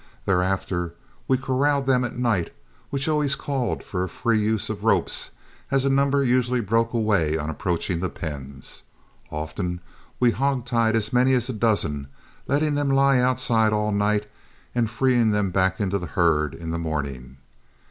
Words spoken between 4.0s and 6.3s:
a free use of ropes, as a number